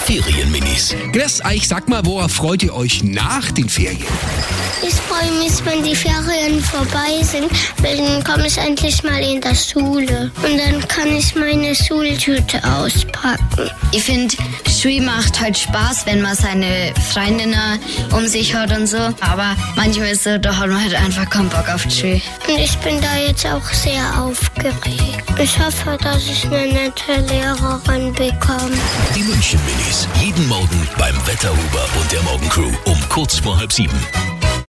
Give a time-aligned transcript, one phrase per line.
[0.00, 0.94] Ferienminis.
[1.12, 4.04] Grüß euch, sag mal, worauf freut ihr euch nach den Ferien?
[4.82, 7.50] Ich freue mich, wenn die Ferien vorbei sind,
[7.82, 10.30] weil dann komme ich endlich mal in der Schule.
[10.42, 13.70] Und dann kann ich meine Schultüte auspacken.
[13.92, 14.34] Ich finde,
[14.68, 17.78] Schule macht halt Spaß, wenn man seine Freundinnen
[18.10, 18.98] um sich hat und so.
[19.20, 22.20] Aber manchmal ist so, da hat man halt einfach keinen Bock auf die Schule.
[22.48, 25.24] Und ich bin da jetzt auch sehr aufgeregt.
[25.38, 28.76] Ich hoffe, dass ich eine nette Lehrerin bekomme.
[29.14, 30.08] Die München Minis.
[30.20, 33.98] Jeden Morgen beim Wetterhuber und der Morgencrew um kurz vor halb sieben.